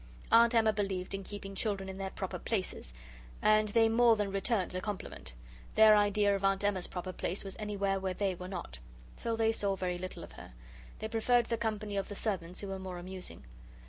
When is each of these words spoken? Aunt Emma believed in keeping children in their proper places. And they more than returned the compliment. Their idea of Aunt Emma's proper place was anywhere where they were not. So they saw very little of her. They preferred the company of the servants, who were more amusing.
Aunt 0.31 0.55
Emma 0.55 0.73
believed 0.73 1.13
in 1.13 1.23
keeping 1.23 1.53
children 1.53 1.87
in 1.87 1.99
their 1.99 2.09
proper 2.09 2.39
places. 2.39 2.91
And 3.39 3.69
they 3.69 3.87
more 3.87 4.15
than 4.15 4.31
returned 4.31 4.71
the 4.71 4.81
compliment. 4.81 5.33
Their 5.75 5.95
idea 5.95 6.35
of 6.35 6.43
Aunt 6.43 6.63
Emma's 6.63 6.87
proper 6.87 7.13
place 7.13 7.43
was 7.43 7.55
anywhere 7.59 7.99
where 7.99 8.15
they 8.15 8.33
were 8.33 8.47
not. 8.47 8.79
So 9.15 9.35
they 9.35 9.51
saw 9.51 9.75
very 9.75 9.99
little 9.99 10.23
of 10.23 10.31
her. 10.31 10.53
They 10.97 11.07
preferred 11.07 11.45
the 11.45 11.55
company 11.57 11.97
of 11.97 12.07
the 12.07 12.15
servants, 12.15 12.61
who 12.61 12.69
were 12.69 12.79
more 12.79 12.97
amusing. 12.97 13.45